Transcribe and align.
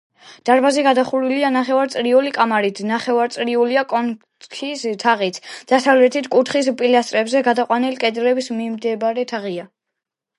დარბაზი 0.49 0.83
გადახურულია 0.85 1.49
ნახევარწრიული 1.55 2.31
კამარით, 2.37 2.79
ნახევარწრიულია 2.91 3.83
კონქის 3.91 4.85
თაღიც, 5.03 5.37
დასავლეთით 5.73 6.31
კუთხის 6.37 6.71
პილასტრებზე 6.81 7.43
გადაყვანილი 7.49 8.01
კედლის 8.05 8.51
მიმდებარე 8.61 9.27
თაღია. 9.35 9.67